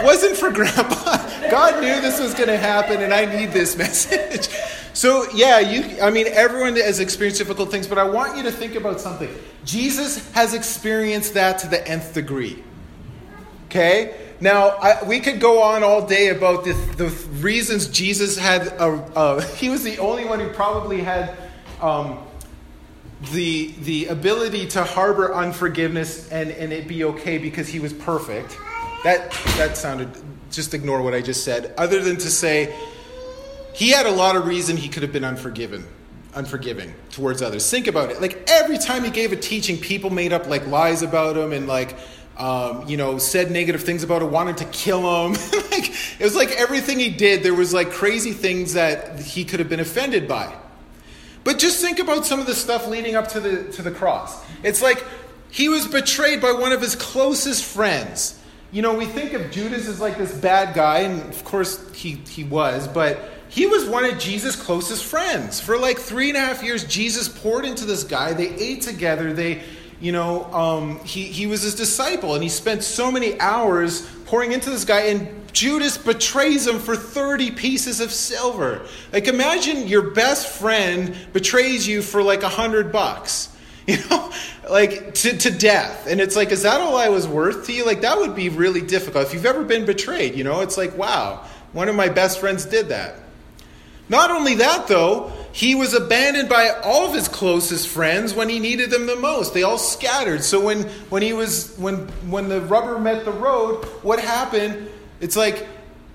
[0.01, 1.17] wasn't for grandpa.
[1.51, 4.49] God knew this was going to happen and I need this message.
[4.93, 8.51] So, yeah, you I mean everyone has experienced difficult things, but I want you to
[8.51, 9.29] think about something.
[9.63, 12.63] Jesus has experienced that to the nth degree.
[13.67, 14.22] Okay?
[14.43, 17.07] Now, I, we could go on all day about the, the
[17.39, 21.33] reasons Jesus had, a, a, he was the only one who probably had
[21.79, 22.19] um,
[23.31, 28.57] the, the ability to harbor unforgiveness and, and it be okay because he was perfect.
[29.05, 30.09] That, that sounded,
[30.51, 32.75] just ignore what I just said, other than to say
[33.73, 35.87] he had a lot of reason he could have been unforgiven
[36.35, 37.69] unforgiving towards others.
[37.69, 38.19] Think about it.
[38.19, 41.67] Like every time he gave a teaching people made up like lies about him and
[41.67, 41.95] like
[42.37, 45.33] um, you know said negative things about him wanted to kill him
[45.71, 49.59] like it was like everything he did there was like crazy things that he could
[49.59, 50.53] have been offended by
[51.43, 54.43] but just think about some of the stuff leading up to the, to the cross.
[54.63, 55.03] It's like
[55.49, 58.39] he was betrayed by one of his closest friends.
[58.71, 62.11] You know, we think of Judas as like this bad guy, and of course he,
[62.11, 65.59] he was, but he was one of Jesus' closest friends.
[65.59, 68.33] For like three and a half years, Jesus poured into this guy.
[68.33, 69.33] They ate together.
[69.33, 69.61] They,
[69.99, 74.51] you know, um, he, he was his disciple, and he spent so many hours pouring
[74.51, 75.01] into this guy.
[75.01, 78.85] And Judas betrays him for 30 pieces of silver.
[79.11, 83.49] Like, imagine your best friend betrays you for like a hundred bucks.
[83.85, 84.31] You know,
[84.69, 86.07] like to, to death.
[86.07, 87.85] And it's like, is that all I was worth to you?
[87.85, 89.27] Like, that would be really difficult.
[89.27, 92.63] If you've ever been betrayed, you know, it's like, wow, one of my best friends
[92.63, 93.15] did that.
[94.07, 98.59] Not only that, though, he was abandoned by all of his closest friends when he
[98.59, 99.53] needed them the most.
[99.53, 100.43] They all scattered.
[100.43, 104.89] So when, when he was when when the rubber met the road, what happened
[105.23, 105.65] it's like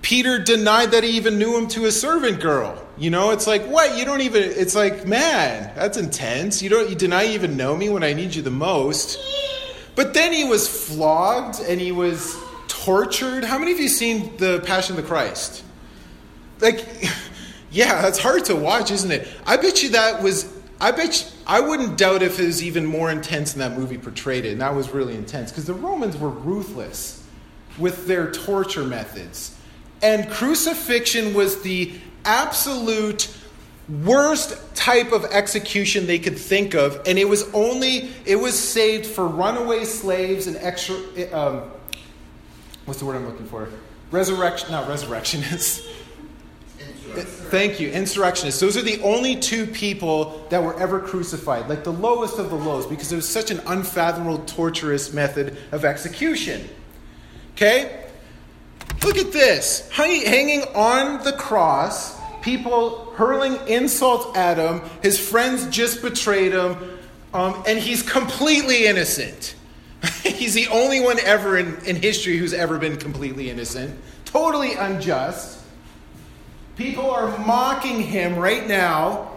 [0.03, 2.79] Peter denied that he even knew him to a servant girl.
[2.95, 3.97] You know, it's like, what?
[3.97, 6.61] You don't even, it's like, man, that's intense.
[6.61, 9.19] You don't, you deny you even know me when I need you the most.
[9.95, 13.43] But then he was flogged and he was tortured.
[13.43, 15.63] How many of you seen The Passion of the Christ?
[16.59, 16.85] Like,
[17.71, 19.27] yeah, that's hard to watch, isn't it?
[19.45, 20.51] I bet you that was,
[20.81, 23.97] I bet you, I wouldn't doubt if it was even more intense than that movie
[23.97, 24.51] portrayed it.
[24.51, 27.23] And that was really intense because the Romans were ruthless
[27.77, 29.55] with their torture methods.
[30.01, 31.93] And crucifixion was the
[32.25, 33.35] absolute
[33.89, 39.03] worst type of execution they could think of and it was only it was saved
[39.05, 40.95] for runaway slaves and extra
[41.33, 41.63] um,
[42.85, 43.67] what's the word i'm looking for
[44.11, 45.87] resurrection not resurrectionists
[47.09, 51.93] thank you insurrectionists those are the only two people that were ever crucified like the
[51.93, 56.67] lowest of the lows because it was such an unfathomable torturous method of execution
[57.59, 58.05] Okay?
[59.03, 59.89] Look at this.
[59.89, 64.81] Hanging on the cross, people hurling insults at him.
[65.01, 66.77] His friends just betrayed him,
[67.33, 69.55] um, and he's completely innocent.
[70.23, 73.99] he's the only one ever in, in history who's ever been completely innocent.
[74.23, 75.58] Totally unjust.
[76.79, 79.31] People are mocking him right now.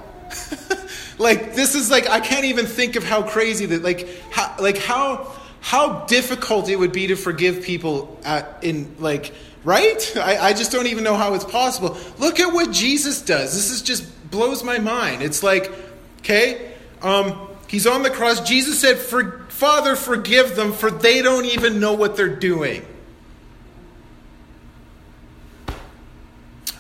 [1.18, 4.78] like this is like I can't even think of how crazy that like how like
[4.78, 5.28] how
[5.60, 10.16] how difficult it would be to forgive people at, in like right?
[10.22, 11.98] I, I just don't even know how it's possible.
[12.20, 13.52] Look at what jesus does.
[13.52, 15.20] This is just blows my mind.
[15.20, 15.72] It's like
[16.20, 18.38] okay um, he's on the cross.
[18.48, 22.86] Jesus said for, father forgive them for they don't even know what they're doing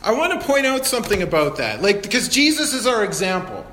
[0.02, 3.66] i want to point out something about that like because jesus is our example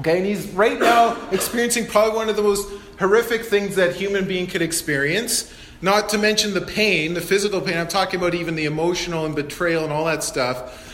[0.00, 4.26] okay and he's right now experiencing probably one of the most horrific things that human
[4.26, 7.78] being could experience, not to mention the pain, the physical pain.
[7.78, 10.84] I'm talking about even the emotional and betrayal and all that stuff.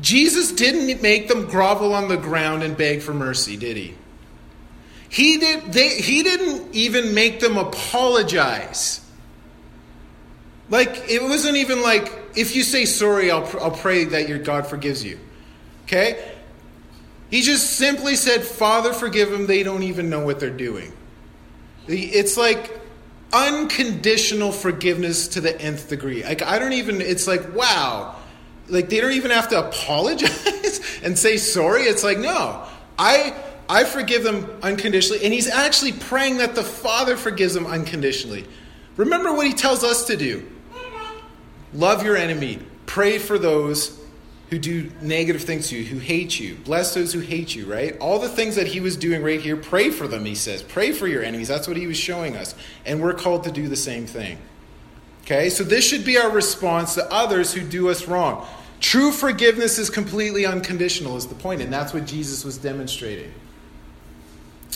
[0.00, 3.94] Jesus didn't make them grovel on the ground and beg for mercy, did he?
[5.08, 9.00] He, did, they, he didn't even make them apologize.
[10.68, 14.66] Like, it wasn't even like, if you say sorry, I'll, I'll pray that your God
[14.66, 15.18] forgives you.
[15.84, 16.34] Okay?
[17.30, 19.46] He just simply said, Father, forgive them.
[19.46, 20.92] They don't even know what they're doing.
[21.88, 22.80] It's like
[23.32, 26.22] unconditional forgiveness to the nth degree.
[26.22, 28.16] Like I don't even it's like wow.
[28.68, 31.82] Like they don't even have to apologize and say sorry.
[31.82, 32.64] It's like no.
[32.98, 33.34] I
[33.68, 38.46] I forgive them unconditionally and he's actually praying that the Father forgives them unconditionally.
[38.96, 40.46] Remember what he tells us to do.
[41.76, 42.58] Love your enemy.
[42.86, 44.00] Pray for those
[44.48, 46.54] who do negative things to you, who hate you.
[46.64, 47.98] Bless those who hate you, right?
[47.98, 50.62] All the things that he was doing right here, pray for them, he says.
[50.62, 51.48] Pray for your enemies.
[51.48, 52.54] That's what he was showing us.
[52.86, 54.38] And we're called to do the same thing.
[55.22, 55.50] Okay?
[55.50, 58.46] So this should be our response to others who do us wrong.
[58.80, 63.32] True forgiveness is completely unconditional, is the point, and that's what Jesus was demonstrating.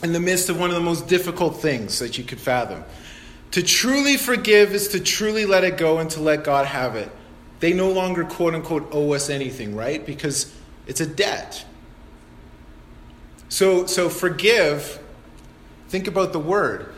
[0.03, 2.83] In the midst of one of the most difficult things that you could fathom.
[3.53, 7.11] To truly forgive is to truly let it go and to let God have it.
[7.59, 10.05] They no longer, quote unquote, owe us anything, right?
[10.05, 10.55] Because
[10.87, 11.65] it's a debt.
[13.49, 15.01] So, so forgive,
[15.89, 16.95] think about the word,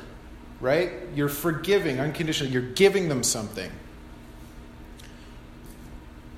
[0.61, 0.93] right?
[1.15, 3.71] You're forgiving unconditionally, you're giving them something.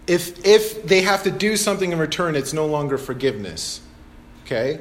[0.07, 3.81] If, if they have to do something in return, it's no longer forgiveness.
[4.45, 4.81] Okay?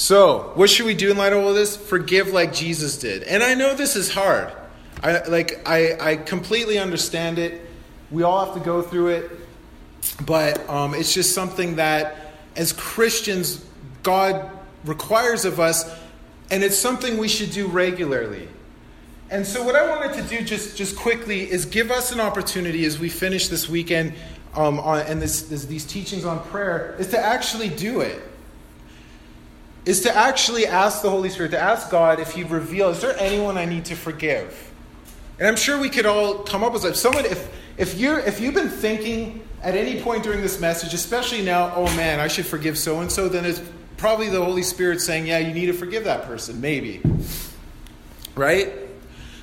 [0.00, 1.76] So, what should we do in light of all this?
[1.76, 3.22] Forgive like Jesus did.
[3.24, 4.50] And I know this is hard.
[5.02, 7.60] I like I, I completely understand it.
[8.10, 9.30] We all have to go through it.
[10.24, 13.62] But um, it's just something that as Christians,
[14.02, 14.50] God
[14.86, 15.94] requires of us,
[16.50, 18.48] and it's something we should do regularly.
[19.28, 22.86] And so, what I wanted to do just, just quickly is give us an opportunity
[22.86, 24.14] as we finish this weekend
[24.54, 28.29] um, on, and this, this, these teachings on prayer, is to actually do it.
[29.86, 33.16] Is to actually ask the Holy Spirit, to ask God if He'd reveal, is there
[33.18, 34.70] anyone I need to forgive?
[35.38, 36.96] And I'm sure we could all come up with that.
[36.96, 41.42] Someone, if, if, you're, if you've been thinking at any point during this message, especially
[41.42, 43.62] now, oh man, I should forgive so and so, then it's
[43.96, 47.00] probably the Holy Spirit saying, yeah, you need to forgive that person, maybe.
[48.34, 48.70] Right?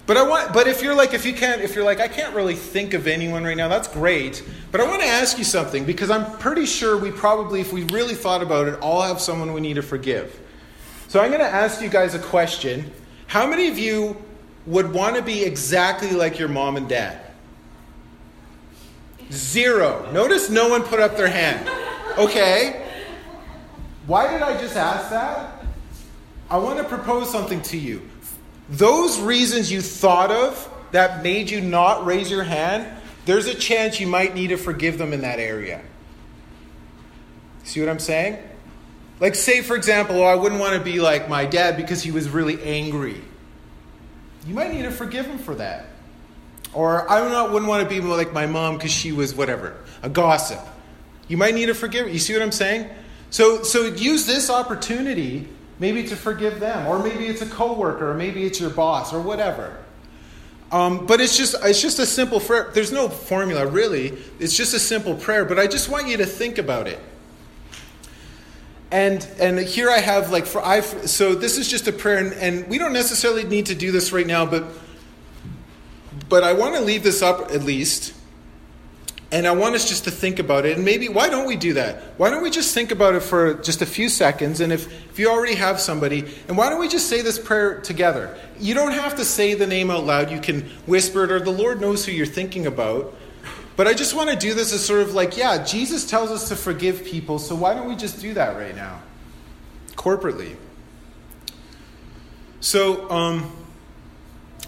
[0.07, 2.33] But I want but if you're like if you can't if you're like I can't
[2.33, 4.41] really think of anyone right now, that's great.
[4.71, 7.83] But I want to ask you something because I'm pretty sure we probably if we
[7.83, 10.39] really thought about it, all have someone we need to forgive.
[11.09, 12.91] So I'm going to ask you guys a question.
[13.27, 14.17] How many of you
[14.65, 17.19] would want to be exactly like your mom and dad?
[19.31, 20.09] Zero.
[20.11, 21.69] Notice no one put up their hand.
[22.17, 22.85] Okay.
[24.05, 25.65] Why did I just ask that?
[26.49, 28.01] I want to propose something to you.
[28.69, 32.87] Those reasons you thought of that made you not raise your hand,
[33.25, 35.81] there's a chance you might need to forgive them in that area.
[37.63, 38.37] See what I'm saying?
[39.19, 42.11] Like, say, for example, oh, I wouldn't want to be like my dad because he
[42.11, 43.21] was really angry.
[44.45, 45.87] You might need to forgive him for that.
[46.73, 50.09] Or I not, wouldn't want to be like my mom because she was whatever, a
[50.09, 50.59] gossip.
[51.27, 52.07] You might need to forgive.
[52.09, 52.89] You see what I'm saying?
[53.29, 55.47] So, so use this opportunity
[55.79, 59.21] maybe to forgive them, or maybe it's a coworker, or maybe it's your boss, or
[59.21, 59.77] whatever.
[60.71, 62.69] Um, but it's just it's just a simple prayer.
[62.73, 64.17] There's no formula really.
[64.39, 65.45] It's just a simple prayer.
[65.45, 66.99] But I just want you to think about it.
[68.91, 72.33] And and here I have like for I so this is just a prayer, and,
[72.33, 74.65] and we don't necessarily need to do this right now, but
[76.27, 78.13] but I want to leave this up at least
[79.31, 80.77] and I want us just to think about it.
[80.77, 82.01] And maybe, why don't we do that?
[82.17, 84.61] Why don't we just think about it for just a few seconds?
[84.61, 87.81] And if, if you already have somebody, and why don't we just say this prayer
[87.81, 88.37] together?
[88.59, 90.31] You don't have to say the name out loud.
[90.31, 93.13] You can whisper it, or the Lord knows who you're thinking about.
[93.75, 96.47] But I just want to do this as sort of like, yeah, Jesus tells us
[96.49, 99.01] to forgive people, so why don't we just do that right now?
[99.95, 100.55] Corporately.
[102.59, 103.51] So, um,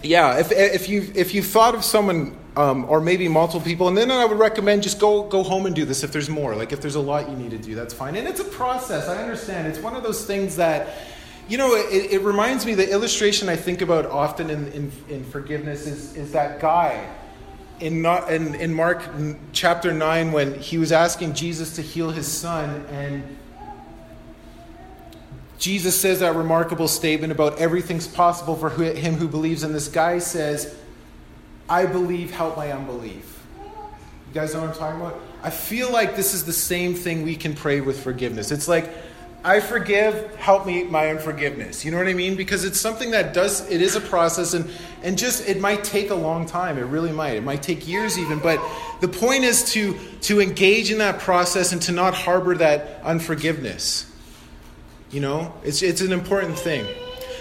[0.02, 3.88] yeah, if, if, you if you've thought of someone um, or maybe multiple people.
[3.88, 6.54] And then I would recommend just go go home and do this if there's more.
[6.56, 8.16] Like if there's a lot you need to do, that's fine.
[8.16, 9.08] And it's a process.
[9.08, 9.68] I understand.
[9.68, 10.88] It's one of those things that,
[11.48, 12.74] you know, it, it reminds me.
[12.74, 17.08] The illustration I think about often in in, in forgiveness is is that guy.
[17.80, 19.02] In, not, in, in Mark
[19.52, 23.38] chapter 9, when he was asking Jesus to heal his son, and
[25.60, 30.18] Jesus says that remarkable statement about everything's possible for him who believes, and this guy
[30.18, 30.74] says,
[31.68, 33.42] I believe, help my unbelief.
[33.62, 35.20] You guys know what I'm talking about?
[35.42, 38.50] I feel like this is the same thing we can pray with forgiveness.
[38.50, 38.90] It's like,
[39.44, 41.84] I forgive, help me my unforgiveness.
[41.84, 42.36] You know what I mean?
[42.36, 44.70] Because it's something that does, it is a process and,
[45.02, 46.78] and just, it might take a long time.
[46.78, 47.36] It really might.
[47.36, 48.38] It might take years even.
[48.38, 48.60] But
[49.00, 54.09] the point is to, to engage in that process and to not harbor that unforgiveness.
[55.10, 56.86] You know, it's, it's an important thing.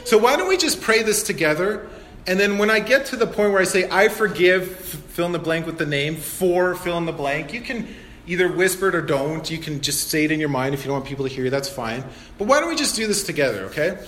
[0.05, 1.87] So why don't we just pray this together?
[2.25, 5.31] And then when I get to the point where I say, I forgive, fill in
[5.31, 7.87] the blank with the name, for fill in the blank, you can
[8.27, 9.49] either whisper it or don't.
[9.49, 11.43] You can just say it in your mind if you don't want people to hear
[11.43, 12.03] you, that's fine.
[12.37, 14.03] But why don't we just do this together, okay?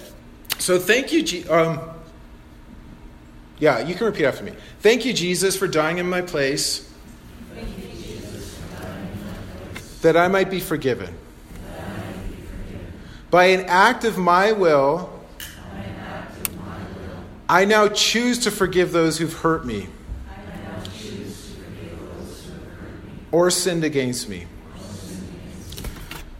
[0.59, 1.79] So thank you, G- um,
[3.59, 4.53] yeah, you can repeat after me.
[4.79, 6.87] Thank you, Jesus, for dying in my place,
[10.01, 11.15] that I might be forgiven.
[13.31, 15.09] By an act of my will,
[17.49, 19.87] I now choose to forgive those who've hurt me.
[23.31, 24.45] or sinned against me.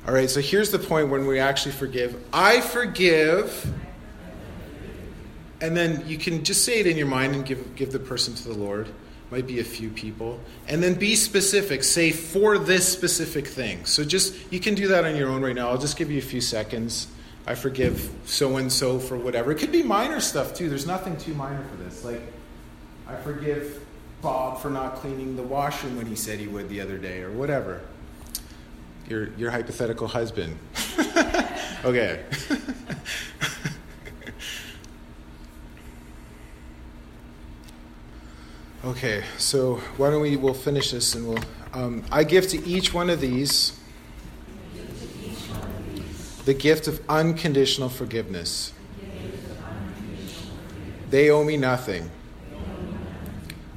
[0.08, 2.22] All right, so here's the point when we actually forgive.
[2.34, 3.72] I forgive.
[5.62, 8.34] And then you can just say it in your mind and give, give the person
[8.36, 8.90] to the Lord.
[9.32, 10.40] Might be a few people.
[10.68, 11.84] And then be specific.
[11.84, 13.86] Say for this specific thing.
[13.86, 15.70] So just, you can do that on your own right now.
[15.70, 17.08] I'll just give you a few seconds.
[17.48, 19.52] I forgive so and so for whatever.
[19.52, 20.70] It could be minor stuff too.
[20.70, 22.04] There's nothing too minor for this.
[22.04, 22.22] Like,
[23.08, 23.84] I forgive
[24.22, 27.32] Bob for not cleaning the washroom when he said he would the other day, or
[27.32, 27.82] whatever.
[29.08, 30.58] Your, your hypothetical husband.
[31.84, 32.24] okay.
[38.84, 42.94] okay, so why don't we, we'll finish this and we'll, um, I give to each
[42.94, 43.78] one of these
[46.46, 48.74] the gift of unconditional forgiveness.
[51.10, 52.10] They owe me nothing.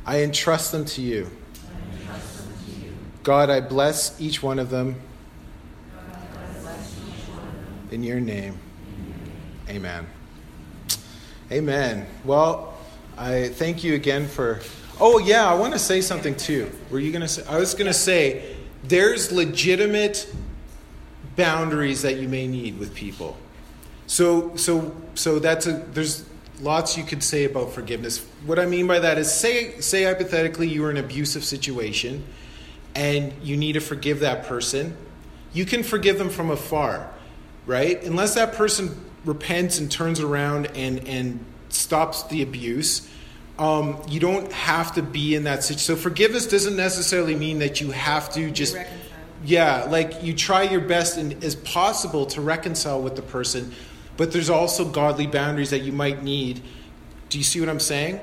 [0.07, 1.31] I entrust them to you.
[3.23, 5.01] God, I bless each one of them.
[7.91, 8.59] In your name.
[9.69, 10.07] Amen.
[11.51, 12.07] Amen.
[12.25, 12.77] Well,
[13.17, 14.61] I thank you again for.
[15.01, 16.71] Oh, yeah, I want to say something too.
[16.91, 17.45] Were you going to say?
[17.49, 20.33] I was going to say there's legitimate
[21.37, 23.37] boundaries that you may need with people.
[24.07, 26.25] So, so, so that's a, there's
[26.61, 28.25] lots you could say about forgiveness.
[28.47, 32.25] What I mean by that is say, say hypothetically you were in an abusive situation
[32.95, 34.97] and you need to forgive that person.
[35.53, 37.11] You can forgive them from afar,
[37.67, 38.03] right?
[38.05, 43.09] Unless that person repents and turns around and, and stops the abuse,
[43.59, 45.97] um, you don't have to be in that situation.
[45.97, 48.77] So forgiveness doesn't necessarily mean that you have to just
[49.45, 53.73] yeah, like you try your best and as possible to reconcile with the person,
[54.17, 56.63] but there's also godly boundaries that you might need.
[57.29, 58.21] Do you see what I'm saying?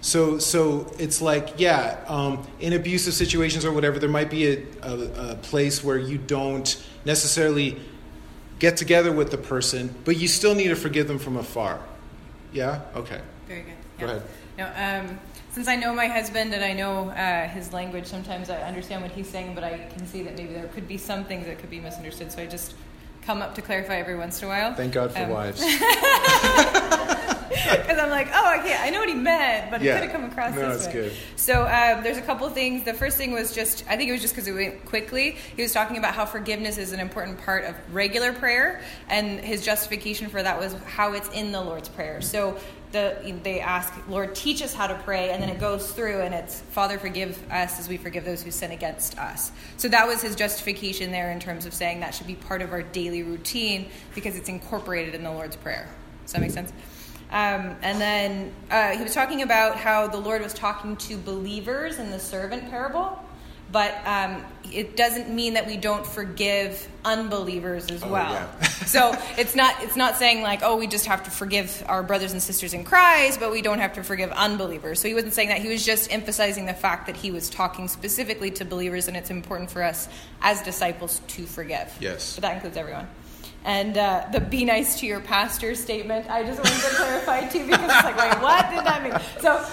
[0.00, 4.62] So, so it's like, yeah, um, in abusive situations or whatever, there might be a,
[4.82, 7.80] a, a, place where you don't necessarily
[8.58, 11.80] get together with the person, but you still need to forgive them from afar.
[12.54, 12.80] Yeah.
[12.94, 13.20] Okay.
[13.46, 13.74] Very good.
[13.98, 14.06] Yeah.
[14.06, 14.22] Go ahead.
[14.56, 15.18] Now, um,
[15.50, 19.10] since I know my husband and I know uh, his language, sometimes I understand what
[19.10, 21.70] he's saying, but I can see that maybe there could be some things that could
[21.70, 22.32] be misunderstood.
[22.32, 22.74] So I just
[23.22, 24.74] come up to clarify every once in a while.
[24.74, 25.60] Thank God for um, wives.
[27.84, 29.92] Because I'm like, oh, okay, I know what he meant, but yeah.
[29.92, 30.92] it could have come across no, this way.
[30.92, 31.12] Good.
[31.36, 32.84] So um, there's a couple things.
[32.84, 35.36] The first thing was just, I think it was just because it went quickly.
[35.56, 39.64] He was talking about how forgiveness is an important part of regular prayer, and his
[39.64, 42.20] justification for that was how it's in the Lord's Prayer.
[42.20, 42.58] So
[42.94, 46.34] the, they ask, Lord, teach us how to pray, and then it goes through and
[46.34, 49.52] it's, Father, forgive us as we forgive those who sin against us.
[49.76, 52.72] So that was his justification there in terms of saying that should be part of
[52.72, 55.88] our daily routine because it's incorporated in the Lord's Prayer.
[56.22, 56.72] Does that make sense?
[57.34, 61.98] Um, and then uh, he was talking about how the Lord was talking to believers
[61.98, 63.18] in the servant parable
[63.74, 68.32] but um, it doesn't mean that we don't forgive unbelievers as oh, well.
[68.32, 68.62] Yeah.
[68.86, 72.30] so it's not it's not saying like oh we just have to forgive our brothers
[72.30, 75.00] and sisters in Christ, but we don't have to forgive unbelievers.
[75.00, 75.60] So he wasn't saying that.
[75.60, 79.30] He was just emphasizing the fact that he was talking specifically to believers, and it's
[79.30, 80.08] important for us
[80.40, 81.92] as disciples to forgive.
[81.98, 82.36] Yes.
[82.36, 83.08] But that includes everyone.
[83.64, 87.64] And uh, the be nice to your pastor statement, I just wanted to clarify too
[87.64, 89.14] because it's like, wait, what did that mean?
[89.40, 89.64] So,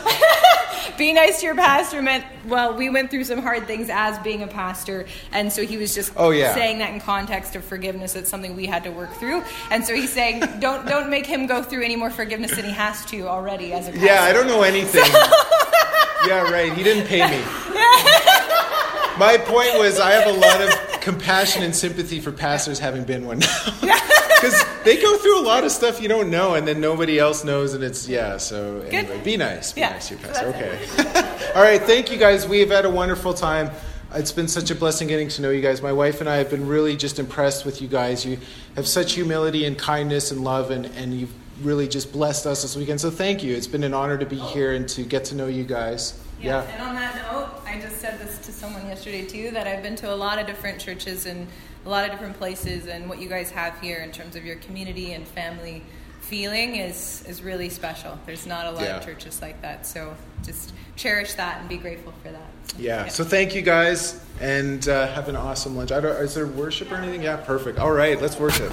[0.98, 4.44] be nice to your pastor meant, well, we went through some hard things as being
[4.44, 5.08] a pastor.
[5.34, 6.54] And so he was just oh, yeah.
[6.54, 8.16] saying that in context of forgiveness.
[8.16, 9.44] It's something we had to work through.
[9.70, 12.72] And so he's saying, don't, don't make him go through any more forgiveness than he
[12.72, 14.06] has to already as a pastor.
[14.06, 15.04] Yeah, I don't know anything.
[16.28, 16.72] yeah, right.
[16.72, 17.44] He didn't pay me.
[19.18, 23.26] My point was, I have a lot of compassion and sympathy for pastors having been
[23.26, 23.98] one now.
[24.42, 27.44] Because they go through a lot of stuff you don't know, and then nobody else
[27.44, 29.24] knows, and it's, yeah, so anyway, Good.
[29.24, 29.72] be nice.
[29.72, 29.92] Be yeah.
[29.92, 30.48] nice to your pastor.
[30.48, 31.52] Okay.
[31.56, 32.48] All right, thank you guys.
[32.48, 33.70] We have had a wonderful time.
[34.16, 35.84] It's been such a blessing getting to know you guys.
[35.84, 38.26] My wife and I have been really just impressed with you guys.
[38.26, 38.40] You
[38.76, 42.76] have such humility and kindness and love, and, and you've really just blessed us this
[42.76, 43.00] weekend.
[43.00, 43.56] So thank you.
[43.56, 46.20] It's been an honor to be here and to get to know you guys.
[46.42, 46.62] Yeah.
[46.64, 49.96] And on that note, I just said this to someone yesterday too that I've been
[49.98, 51.48] to a lot of different churches and
[51.86, 54.58] a lot of different places, and what you guys have here in terms of your
[54.58, 55.82] community and family
[56.20, 58.18] feeling is is really special.
[58.26, 58.98] There's not a lot Yeah.
[58.98, 62.48] of churches like that, so just cherish that and be grateful for that.
[62.68, 63.08] So, Yeah.
[63.08, 65.92] So thank you guys, and uh, have an awesome lunch.
[65.92, 67.24] I don't, is there worship or anything?
[67.24, 67.80] Yeah, perfect.
[67.80, 68.72] All right, let's worship.